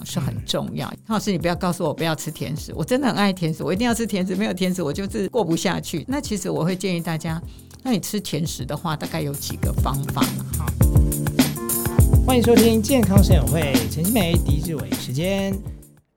[0.00, 0.86] 讲是很重要。
[0.88, 6.04] 汤、嗯、老师，你不要告诉我不要吃甜食，我真的很爱甜食，我一定要吃甜食，没有甜食我就是过不下去。
[6.08, 7.40] 那其实我会建议大家，
[7.82, 10.22] 那你吃甜食的话，大概有几个方法？
[10.58, 10.66] 哈，
[12.26, 14.90] 欢迎收听健康生友会，陈欣湄、狄志伟。
[14.92, 15.56] 时间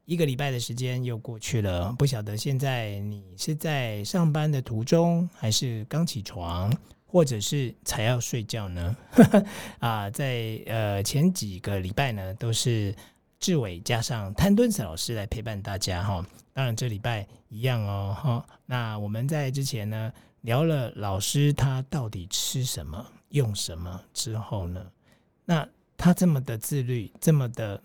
[0.05, 6.71] 一个礼拜的时间又过去了，不晓得现在你是在上班的途中，还是刚起床？
[7.05, 8.95] 或者是才要睡觉呢？
[9.77, 12.93] 啊，在呃前几个礼拜呢，都是
[13.43, 16.25] 志伟加上谭敦慈老师来陪伴大家哈。
[16.53, 18.45] 当然这礼拜一样哦哈。
[18.65, 20.09] 那我们在之前呢
[20.43, 24.81] 聊了老师他到底吃什么用什么之后呢，
[25.43, 25.67] 那
[25.97, 27.81] 他这么的自律，这么的，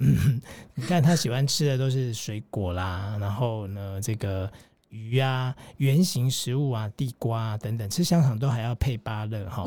[0.76, 4.48] 你看他喜欢吃的都是水果啦，然后呢这个。
[4.90, 9.62] 鱼啊，圆形食物啊，地瓜等等，吃香肠都还要配芭乐哈。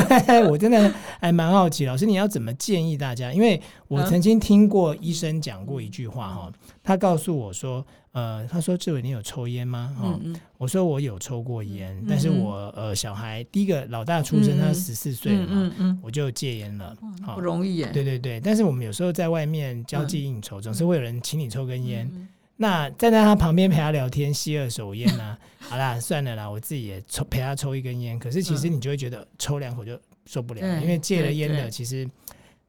[0.50, 3.32] 我真的还蛮好奇，老师你要怎么建议大家？
[3.32, 9.94] 因为我曾经听过医生讲过一句话哈，他告诉我说，呃，他说志伟你有抽烟吗？
[9.98, 16.96] 哈、嗯嗯，我说我有抽过烟，但是我呃小孩第一个老大出生，他十四岁了嘛，我就戒烟了，
[17.34, 17.90] 不容易耶。
[17.92, 22.10] 对对对，但是我们有时候在外面交际应酬，总是会有人请你抽根烟。
[22.56, 25.36] 那站在他旁边陪他聊天，吸二手烟呢？
[25.58, 28.18] 好啦，算了啦，我自己也抽陪他抽一根烟。
[28.18, 32.08] 可是其实你就会觉得抽两口就受不了，嗯、因为戒了烟的，其实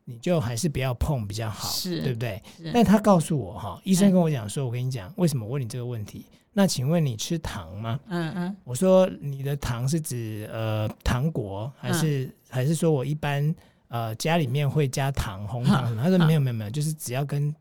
[0.06, 2.42] 你就还是不要碰比较好，是对不对？
[2.74, 6.26] 但他告诉我哈，医生跟我讲说，我跟你讲，为什么问你这个问题？
[6.54, 8.00] 那请问你吃糖吗？
[8.10, 13.54] 嗯嗯，我说你的糖是指呃糖果，还是、嗯、还是说我一般
[13.88, 16.04] 呃家里面会加糖红糖什么？
[16.04, 17.54] 他说没有没有没有，就是只要跟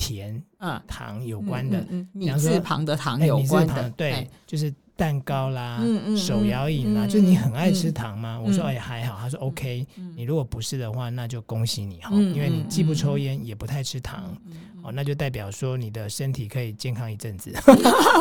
[0.00, 8.36] 甜，嗯，糖有关的，嗯，米字旁的糖有关的，欸、对、欸，就是蛋糕啦，嗯嗯，手摇饮啦、嗯，就是你很爱吃糖吗？
[8.38, 17.50] 嗯、我说哎还好，他说 OK，、嗯、你如果不是的话，那就恭喜你哈、嗯，因为你既不抽烟也不太吃糖，嗯、哦，那就代表说你的身体可以健康一阵子。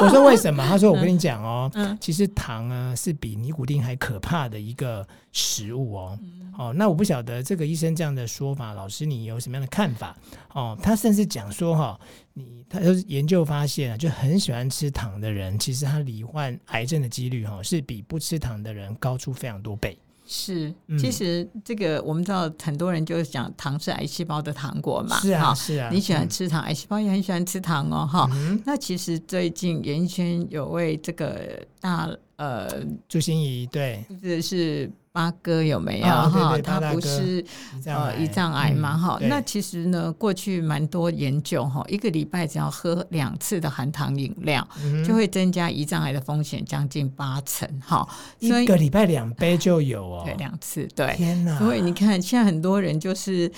[0.01, 0.65] 我说为什么？
[0.65, 6.17] 他说我跟你讲哦、嗯，其实糖呢是比尼古丁还可怕的一个食物哦。
[6.21, 10.13] 嗯哦，那我不晓得这个医生这样的说法，老师你有什么样的看法？
[10.53, 11.99] 哦，他甚至讲说哈、哦，
[12.39, 19.97] 你他就是研究发现啊，就很喜欢吃糖的人，其实他罹患癌症的几率哈、哦，是比不吃糖的人高出非常多倍。
[20.25, 28.61] 是，其实这个我们知道，很多人就是讲糖是癌细胞的糖果嘛，是啊，是啊，你喜欢吃糖，嗯、癌细胞也很喜欢吃糖哦，哈、嗯。
[28.65, 34.91] 那其实最近演艺圈有位这个大呃朱心怡，对，就是是。
[35.11, 36.61] 八哥有没有哈、哦？
[36.63, 37.43] 他不是
[37.85, 39.27] 呃胰脏癌嘛哈、嗯？
[39.27, 48.07] 那其实呢，过去蛮多研究哈，一个礼拜只要喝两次的含糖饮料、嗯，就会增加胰脏癌的风险将近八成哈。
[48.37, 51.13] 一个礼拜两杯就有哦， 对，两次对。
[51.15, 51.57] 天哪！
[51.57, 53.51] 所以你看，现在很多人就是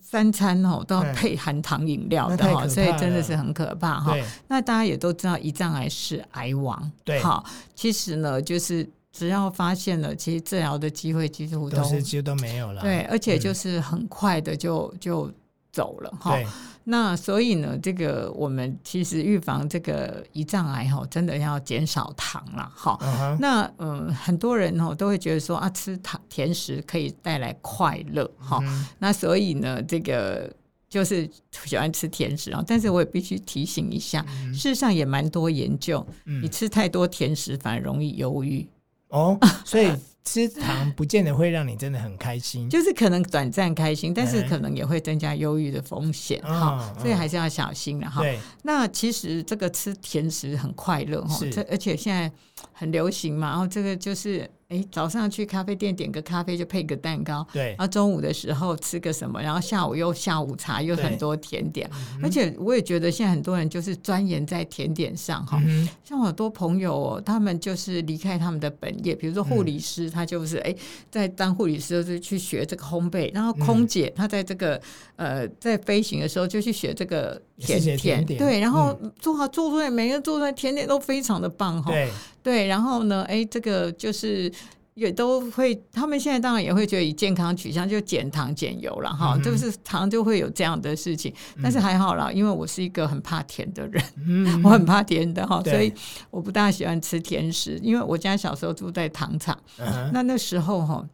[0.00, 4.16] 三餐哦都要配含糖饮料的哈，所以真的是很可怕哈。
[4.48, 7.44] 那大家也都知道，胰脏癌是癌王，对哈。
[7.74, 8.88] 其实呢，就是。
[9.16, 12.82] 只要发现了，其实治疗的机会几乎都，都是几乎都没有了。
[12.82, 15.32] 对，而且就是很快的就、嗯、就
[15.72, 16.38] 走了哈。
[16.84, 23.38] 那所以呢，这个我们其实预防这个胰脏癌哈，真的要减少糖了哈、嗯。
[23.40, 28.86] 那嗯，很多人哦都会觉得说啊，吃糖甜食可以带来快乐哈、嗯。
[28.98, 30.48] 那所以呢，这个
[30.88, 31.28] 就是
[31.64, 32.62] 喜欢吃甜食啊。
[32.66, 38.64] 但是我也必须提醒一下，嗯、事实上也蛮多研究，嗯、你吃太多甜食反而容易忧郁。
[39.08, 39.90] 哦，所以
[40.24, 48.22] 吃糖不见得会让你真的很开心， 就是可能短暂开心，但是可能也会增加忧郁的风险哈、嗯，所以还是要小心的哈。
[48.62, 52.30] 那其实这个吃甜食很快乐哈，这而且现在
[52.72, 54.48] 很流行嘛，然后这个就是。
[54.68, 57.66] 哎，早上去咖啡店点个咖啡就配个蛋糕，对。
[57.66, 61.88] 然后中午的时候吃个什么，然后下午又下午茶，又很多甜点。
[62.20, 65.88] 而且我也觉得现在很多人就是钻研在甜点上哈、嗯。
[66.02, 70.74] 像很多朋友哦，他们就是离开他们的本业，比如说护理师，他就是哎
[71.12, 73.32] 在当护理师就是去学这个烘焙。
[73.32, 74.82] 然后空姐她在这个
[75.14, 78.60] 呃在飞行的时候就去学这个甜甜，甜点，对。
[78.60, 81.90] 然后做好做出来，每个人做出来甜点都非常的棒哈。
[81.90, 82.10] 对。
[82.42, 84.52] 对，然后呢，哎，这个就是
[84.94, 95.92] 也都会，他们现在当然也会觉得以健康取向，就减糖减油了哈，嗯，就是糖就会有这样的事情，但是还好啦，因为我是一个很怕甜的人，嗯， 我很怕甜的哈，所以
[96.30, 101.04] 我不大喜欢吃甜食，因为我家小时候住在糖厂，嗯，那那时候哈，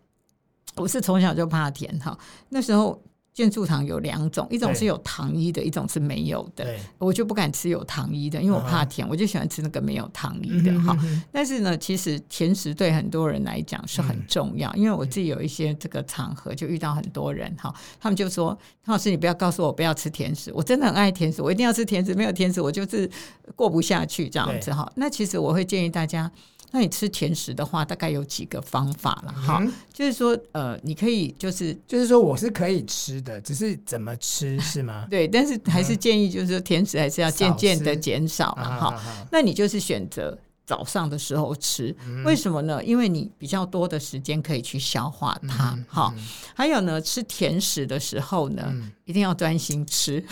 [0.77, 2.17] 我是从小就怕甜哈，
[2.51, 3.03] 那时候。
[3.35, 6.77] 健素糖有两种，一种是有糖衣的，一种是没有的。
[6.99, 10.95] 我就不敢吃有糖衣的，因为我怕甜，我就喜欢吃那个没有糖衣的哈。
[11.33, 18.51] 但是呢，其实甜食对很多人来讲是很重要，因为我自己有一些这个场合就遇到很多人哈，他们就说
[18.85, 23.11] ：“汤老师，你不要告诉我不要吃甜食，我真的很爱甜食，我一定要吃甜食，没有甜食我就是
[23.57, 26.31] 过不下去这样子哈。”那其实我会建议大家。
[26.73, 35.07] 那你吃甜食的话，大概有几个方法了哈，嗯、就是说，呃，你可以就是就是说，我是可以吃的，只是怎么吃是吗？
[35.11, 39.03] 对，但是还是建议就是说，甜食还是要渐渐的减少了哈。
[39.31, 40.39] 那你就是选择。
[40.65, 41.95] 早上的时候吃，
[42.25, 42.83] 为什么呢？
[42.85, 45.77] 因为你比较多的时间可以去消化它。
[45.89, 46.15] 哈，
[46.55, 48.73] 还有呢，吃甜食的时候呢，
[49.05, 50.25] 一定要专心吃。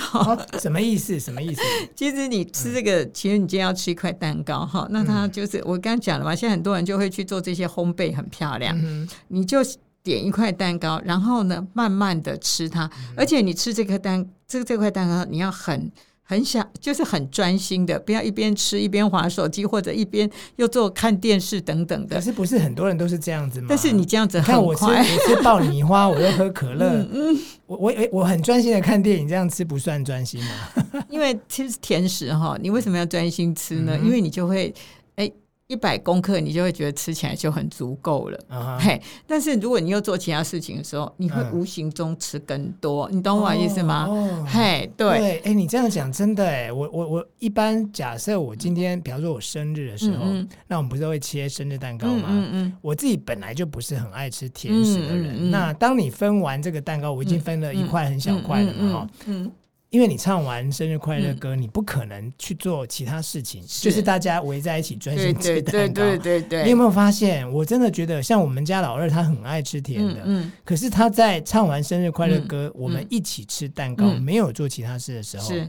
[0.60, 1.18] 什么意思？
[1.18, 1.60] 什么意思？
[1.96, 6.34] 其实你吃这个，其实你今天要吃一块蛋糕哈，那它就是我刚刚讲了嘛。
[6.34, 8.78] 现在很多人就会去做这些烘焙，很漂亮。
[9.28, 9.58] 你就
[10.02, 12.88] 点一块蛋糕，然后呢，慢慢的吃它。
[13.16, 15.90] 而且你吃这颗蛋，这个这块蛋糕，你要很。
[16.30, 22.14] 很想就是很专心的，不要一边吃一边划手机，或者一边又做看电视等等的。
[22.14, 23.66] 可是不是很多人都是这样子吗？
[23.68, 31.04] 但是你这样子很快，看我吃我吃爆米花，我又喝可乐，嗯，嗯我我我很专心的看电影，这样吃不算专心吗？
[31.10, 33.98] 因为其实甜食哈，你为什么要专心吃呢？
[34.00, 34.72] 嗯、因为你就会
[35.16, 35.28] 哎。
[35.70, 38.36] 一百公克，你就会觉得吃起来就很足够了。
[38.50, 38.78] Uh huh.
[38.80, 43.08] 嘿，但是如果你又做其他事情的时候，你会无形中吃更多。
[43.08, 43.12] Uh.
[43.12, 44.48] 你懂我意思吗？Oh, oh.
[44.48, 52.24] 嘿，对，哎、欸，你这样讲真的哎，我我我一般假设我今天，比方说我生日的时候，嗯嗯，那我们不是会切生日蛋糕吗？
[52.26, 55.52] 嗯，嗯嗯，我自己本来就不是很爱吃甜食的人。
[55.52, 59.48] 那当你分完这个蛋糕，我已经分了一块很小块了嘛，哈，嗯。
[59.90, 65.72] 因为你唱完生日快乐歌，嗯、你不可能去做其他事情，是就是大家围在一起专心吃蛋糕。
[65.72, 66.64] 对对对对对。
[66.64, 67.50] 你有没有发现？
[67.52, 70.20] 我真的觉得，像我们家老二，他很爱吃甜的。
[70.24, 70.44] 嗯。
[70.44, 75.68] 嗯，可是他在唱完生日快乐歌，嗯、我们一起吃蛋糕，嗯、没有做其他事的时候，是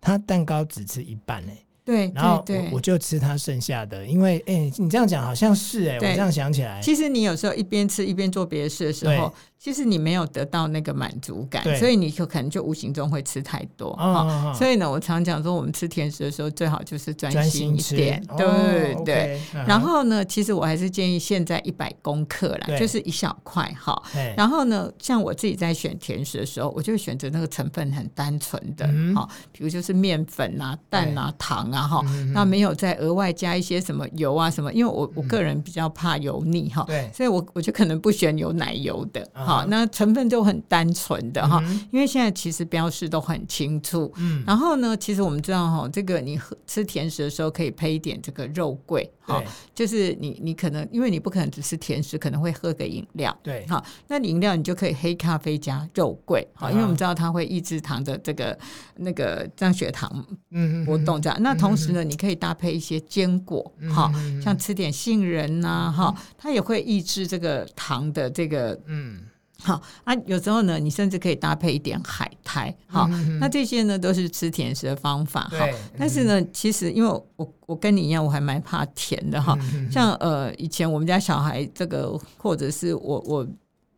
[0.00, 1.52] 他蛋糕只吃一半嘞。
[1.84, 14.52] 对，然后我我就吃他剩下的，因为哎，你这样讲好像是哎，我这样想起来，其实你有时候一边吃一边做别的事的时候，其实你没有得到那个满足感，所以你就可能就无形中会吃太多哈。
[14.54, 19.40] 所以呢，我常讲说，我们吃甜食的时候最好就是专心一点，对对。
[19.66, 24.00] 然后呢，其实我还是建议现在一百公克啦，就是一小块哈。
[24.36, 31.76] 然后呢，像我自己在选甜食的时候，我就会选择那个成分很单纯的哈，比如就是面粉啊、蛋啊、糖啊。
[31.76, 49.42] 然后，那没有再额外加一些什么油啊什么，因为我我个人比较怕油腻哈，对，所以我我就可能不选有奶油的，好，那成分就很单纯的哈，因为现在其实标示都很清楚，嗯，然后呢，其实我们知道哈，这个你喝吃甜食的时候可以配一点这个肉桂，好，
[49.74, 58.56] 就是你你可能因为你不可能只吃甜食，可能会喝个饮料，对，好，那饮料你就可以黑咖啡加肉桂，好，因为我们知道它会抑制糖的这个
[58.96, 61.56] 那个让血糖嗯波动这样，那。
[61.56, 69.22] 同时呢，你可以搭配一些坚果，哈、嗯，像吃点杏仁呐、啊，哈、嗯，它也会抑制这个糖的这个，嗯，
[69.62, 70.14] 好啊。
[70.26, 75.66] 有时候呢，你甚至可以搭配一点海苔，好、嗯，那这些呢都是吃甜食的方法，哈。
[75.98, 79.56] 但是呢，其实因为我我跟你一样，我还蛮怕甜的，哈。
[79.74, 83.46] 嗯、像呃，以前我们家小孩这个，或者是我我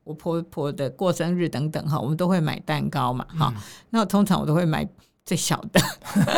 [0.04, 3.62] 我婆婆的过生日等等，哈，我们都会买蛋糕嘛，哈、嗯。
[3.90, 4.88] 那通常我都会买。
[5.28, 5.80] 最小的，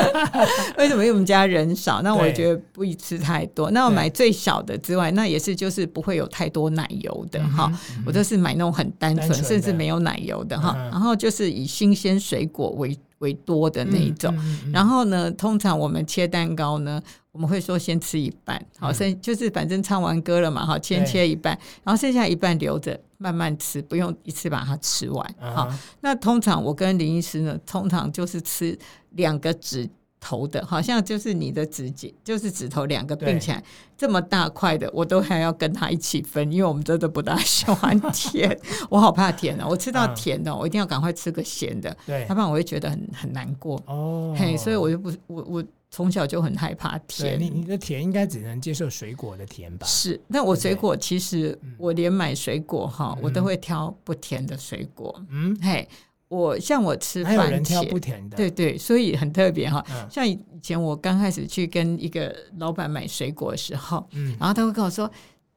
[0.77, 1.05] 为什么？
[1.05, 3.71] 因为我们家人少，那我觉得不宜吃太多。
[3.71, 7.73] 那我买最小的之外，那也是就是不会有太多奶油的哈。
[8.05, 10.75] 我都是买那种很单纯，甚至没有奶油的哈。
[10.77, 14.35] 嗯、然后就是以新鲜水果为为多的那一种。
[14.71, 17.01] 然后呢，通常我们切蛋糕呢。
[17.33, 25.73] 我们会说先吃一半，好，剩就是反正唱完歌了嘛，好，先切一半，然后剩下一半留着慢慢吃，不用一次把它吃完，好。
[26.01, 28.77] 那通常我跟林医师呢，通常就是吃
[29.11, 29.89] 两个指
[30.21, 33.63] 头的，好像就是你的指节，就是指头两个并起来
[33.97, 38.57] 这么大块的，我都还要跟他一起分，因为我们真的不大喜欢甜，
[38.91, 43.83] 我好怕甜哦，我吃到甜的，我一定要赶快吃个咸的，对，要不然我会觉得很很难过。
[43.87, 45.65] 哦，嘿，所以我就不我我。
[45.93, 49.85] 从小就很害怕甜，你你的甜应该只能接受水果的甜吧？
[49.89, 55.13] 是，那我水果其实我连买水果哈，我都会挑不甜的水果。
[55.31, 55.89] 嗯，嘿，
[56.31, 59.85] 我像我吃番茄，还有人挑不甜的，对对，所以很特别哈。
[60.09, 65.11] 像以前我刚开始去跟一个老板买水果的时候，嗯，然后他会跟我说。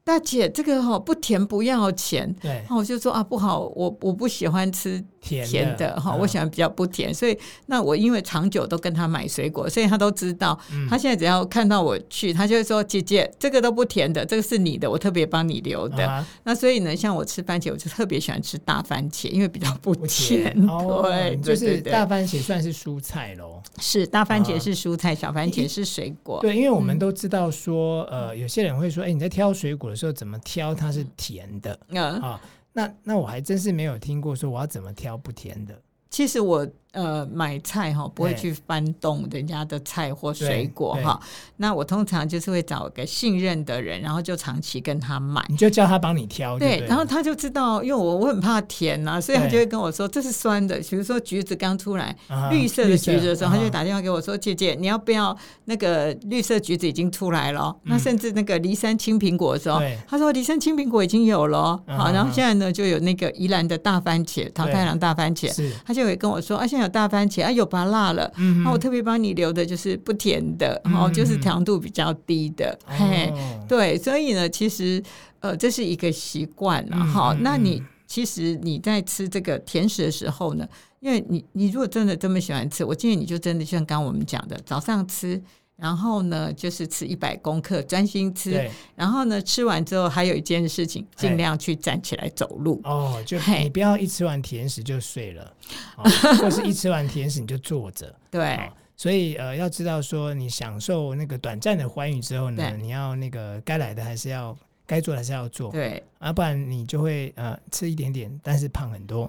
[0.06, 2.30] 大姐，这个哈不甜不要钱。
[2.38, 10.58] 对，然后我就说啊，不好，我我不喜欢吃甜的哈，我喜欢比较不甜，所以那我因为长久都跟他买水果，所以他都知道。
[10.88, 20.54] 他现在只要看到我去，他就会说：“姐姐，这个都不甜的，这个是你的，我特别帮你留的。”那所以呢，像我吃番茄，我就特别喜欢吃大番茄，因为比较不甜。
[21.02, 23.62] 对，就是大番茄算是蔬菜喽。
[23.78, 26.40] 是大番茄是蔬菜，小番茄是水果。
[26.40, 31.78] 对，因为我们都知道说，呃，有些人会说：“哎，你在挑水果的时候怎么挑它是甜的？”
[32.20, 32.40] 啊。
[32.74, 35.80] 那那我还真是没有听过说我要怎么挑不甜的。
[36.10, 36.70] 其实我。
[36.94, 41.20] 呃，买菜哈不会去翻动人家的菜或水果哈。
[41.56, 45.44] 那我通常就是会找个信任的人，然后就长期跟他买。
[45.48, 50.78] 你就叫他帮你挑对，对，然后他就知道，因为我我很怕甜呐、啊，所以他就会跟我说这是酸的。
[50.88, 52.16] 比如说橘子刚出来
[52.50, 57.74] 绿色的橘子的时候，他就打电话给我说：“姐姐，你要不要那个绿色橘子已经出来了？
[57.82, 61.82] 那甚至那个梨山青苹果的时候，他说梨山青苹果已经有了。
[61.86, 65.52] 好，然后现在呢就有那个宜兰的大番茄，桃太郎大番茄，
[65.84, 73.32] 他就会跟我说：啊，现在有大番茄啊，有拔辣了，嗯，那我特别帮你留的就是不甜的，然后就是糖度比较低的，嘿，
[73.66, 75.02] 对，所以呢，其实
[75.40, 77.36] 呃，这是一个习惯了哈。
[77.40, 80.68] 那你其实你在吃这个甜食的时候呢，
[81.00, 85.42] 因为你你如果真的这么喜欢吃，我建议你就真的像刚刚我们讲的，早上吃。
[85.76, 88.70] 然后呢，就是吃一百公克，专心吃。
[88.94, 92.80] 然后呢，吃完之后还有一件事情，尽量去站起来走路。
[92.84, 95.52] 哦，就你不要一吃完甜食就睡了，
[95.96, 96.04] 哦、
[96.38, 98.14] 或是一吃完甜食你就坐着。
[98.30, 105.72] 对、哦，所以呃，要知道说，你享受那个短暂的欢愉之后呢，你要那个该来的还是要，该做的还是要做。
[105.72, 109.28] 对，啊，不然你就会呃吃一点点，但是胖很多。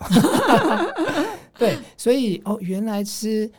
[1.57, 3.51] 对，所以哦，原来吃。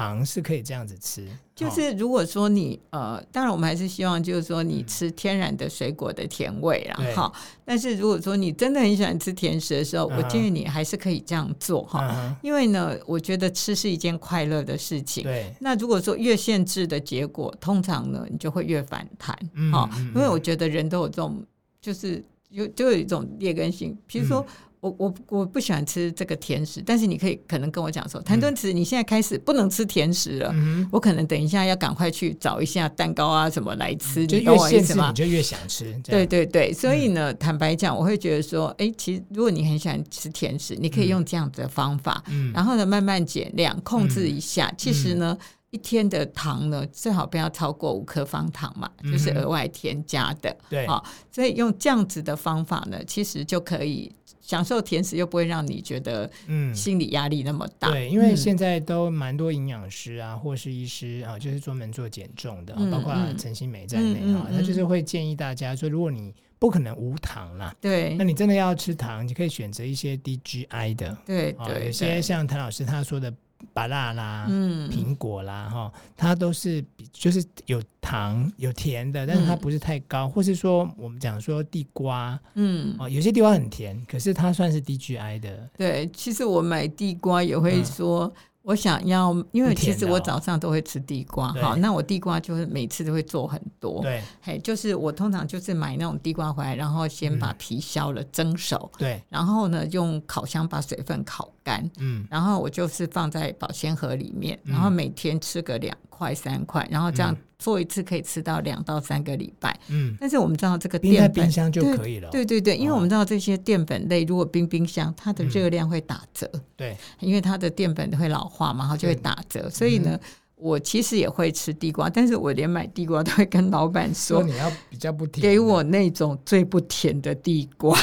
[0.00, 7.30] 糖是可以这样子吃，就是如果说你呃，当然我们还是希望就是说你吃天然的水果的甜味啦，哈。
[7.66, 15.22] 但是如果说你真的很喜欢吃甜食的时候，我建议你还是可以这样做哈，因为呢，我觉得吃是一件快乐的事情。
[15.22, 15.54] 对。
[15.60, 19.38] 那如果说越限制的结果，通常呢，你就会越反弹，
[19.70, 19.86] 哈。
[20.14, 21.44] 因为我觉得人都有这种，
[21.78, 24.46] 就是有就有一种劣根性，比如说。
[24.80, 30.50] 我我我不喜欢吃这个甜食，但是你可以可能跟我讲说，谭敦慈，你现在开始不能吃甜食了。
[30.54, 34.26] 嗯、我可能等一下要赶快去找一下蛋糕啊什么来吃。
[34.26, 35.94] 就越限制你就越想吃。
[36.04, 44.68] 对对对，所以呢，嗯、坦白讲，我会觉得说，哎，其实如果你很喜欢吃甜食，你可以用这样子的方法，嗯、然后呢慢慢减量，控制一下。
[44.68, 45.36] 嗯、其实呢，
[45.70, 50.56] 一天的糖呢最好不要超过五克方糖嘛，就是额外添加的。
[50.68, 50.84] 对。
[50.86, 54.12] 啊，所以用这样子的方法呢，其实就可以。
[54.40, 56.74] 享受甜食又不会让你觉得嗯。
[56.74, 73.32] 心理压力那么大，嗯，对，因为现在都蛮多营养师啊或是医师啊，就是专门做减重的，嗯、包括陈新梅在内啊，他、就是会建议大家说，如果你不可能无糖啦，对，那你真的要吃糖，你可以选择一些低 GI 的，对对，有些像谭老师他说的。
[73.72, 85.68] 芭乐啦，嗯，苹果啦，哈，它都是比就是有糖有甜的，但是它不是太高，嗯、或是说我们讲说地瓜，嗯，哦，有些地瓜很甜，可是它算是低 GI 的。
[85.76, 88.24] 对，其实我买地瓜也会说。
[88.26, 107.36] 嗯我想要，因为其实我早上都会吃地瓜，好，那我地瓜就是每次都会做很多，对，嘿，就是我通常就是买那种地瓜回来，然后先把皮削了蒸熟，对，然后呢用烤箱把水分烤干，嗯，然后我就是放在保鲜盒里面，然后每天吃个两块三块，然后这样。
[107.60, 120.18] 做一次可以吃到两到三个礼拜，嗯，但是我们知道这个冰在冰箱就可以了，对对对，因为我们知道这些淀粉类如果冰冰箱，它的热量会打折，对，因为它的淀粉会老化嘛，然后就会打折，所以呢，
[120.56, 127.94] 我其实也会吃地瓜，但是我连买地瓜都会跟老板说，你要比较不甜，给我那种最不甜的地瓜，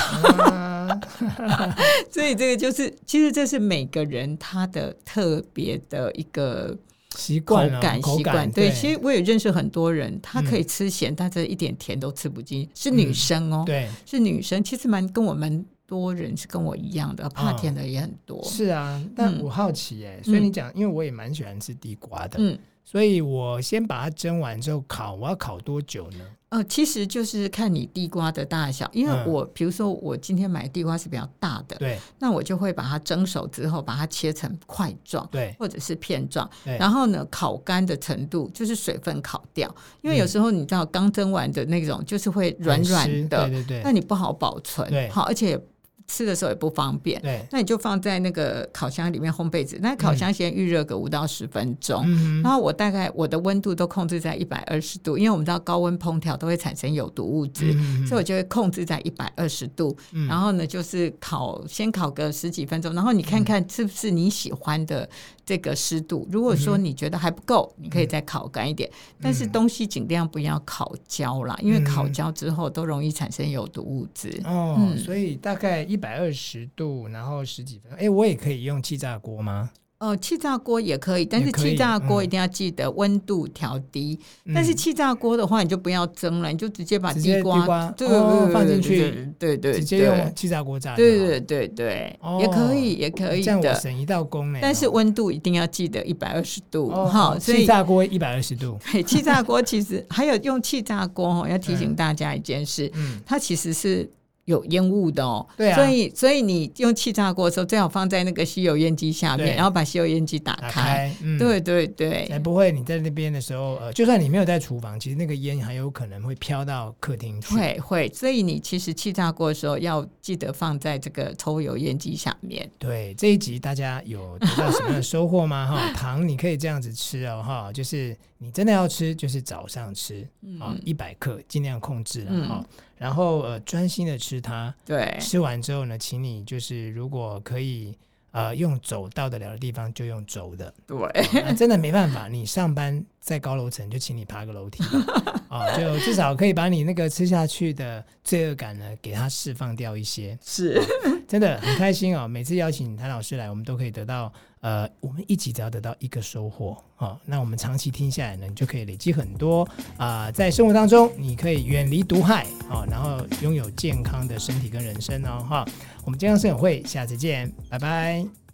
[2.11, 6.77] 所以这个就是，其实这是每个人他的特别的一个。
[7.17, 18.43] 习惯口感习惯对，其实我也认识很多人，他可以吃咸，但是一点甜都吃不进，是女生哦，对，是女生，其实蛮跟我们多人是跟我一样的，怕甜的也很多。
[18.43, 22.57] 是啊，但我好奇哎，所以你讲，因为我也蛮喜欢吃地瓜的，嗯，
[22.89, 26.20] 所以我先把它蒸完之后烤，我要烤多久呢？
[26.48, 45.60] 呃，其实就是看你地瓜的大小，因为我比如说我今天买的地瓜是比较大的，对，那我就会把它蒸熟之后，把它切成块状，对，或者是片状，对，然后呢，烤干的程度就是水分烤掉，因为有时候你知道刚蒸完的那种就是会软软的，对对对，那你不好保存，对，好，而且
[46.07, 47.21] 吃的时候也不方便。
[47.21, 52.03] 对，那你就放在那个烤箱里面烘焙纸，那烤箱先预热个五到十分钟。
[52.05, 59.95] 嗯，然后我大概我的温度都控制在一百二十度，因为我们知道高温烹调都会产生有毒物质，嗯，所以我就会控制在一百二十度。
[60.13, 65.07] 嗯，然后呢，就是烤先烤个十几分钟，然后你看看是不是你喜欢的
[65.47, 66.27] 这个湿度。
[66.29, 68.91] 如果说你觉得还不够，你可以再烤干一点。
[69.21, 74.41] 但是东西尽量不要烤焦啦，因为烤焦之后都容易产生有毒物质。
[74.43, 77.97] 哦，嗯，所以大概一百二十度，然后十几分钟。
[77.97, 79.71] 哎，我也可以用气炸锅吗？
[79.99, 84.19] 哦，气炸锅也可以，但是气炸锅一定要记得温度调低。
[84.45, 90.95] 嗯、但是气炸锅的话，你就不要蒸了，你就直接把地瓜，对，对，对，放进去，对对，直接用气炸锅炸。
[90.95, 94.59] 对对对对，哦、也可以，也可以的，省一道工呢。
[94.61, 98.77] 但是温度一定要记得一百二十度，哈、哦，气炸锅一百二十度。
[98.91, 104.07] 对，气炸锅其实还有用气炸锅哦，要提醒大家一件事，嗯、它其实是。
[104.47, 122.69] 有烟雾的哦，对啊，所以所以你用气炸锅的时候，最好放在那个吸油烟机下面，然后把吸油烟机打开，打开嗯、对对对，才不会你在那边的时候，呃，就算你没有在厨房，其实那个烟还有可能会飘到客厅去，会会，所以你其实气炸锅的时候要记得放在这个抽油烟机下面。
[122.79, 125.67] 对，这一集大家有得到什么样的收获吗？
[125.67, 130.27] 哈，糖你可以这样子吃哦，哈，就是你真的要吃，就是早上吃
[130.60, 132.60] 啊，一百克尽量控制了哈。
[132.60, 132.65] 嗯
[132.98, 134.74] 然后呃，专心的吃它。
[134.84, 137.96] 对，吃完之后呢，请你就是如果可以
[138.32, 140.74] 呃用走到得了的地方就用走的。
[140.88, 140.98] 对，
[141.32, 144.81] 那真的没办法，你上班在高楼层，就请你爬个楼梯
[145.51, 150.39] 啊，就至少可以把你那个吃下去的罪恶感呢，给它释放掉一些。
[150.41, 150.81] 是，
[151.27, 152.25] 真的很开心哦。
[152.25, 154.31] 每次邀请谭老师来，我们都可以得到。
[154.62, 159.62] 呃，我们一起只要得到一个收获，啊、哦，那我们长期听下来呢，你就可以累积很多
[159.98, 165.67] 啊、呃，在生活当中你可以远离毒害，啊、哦，然后拥有健康的身体跟人生哦，哈、哦，
[166.05, 168.46] 我们健康生活会下次见，拜拜。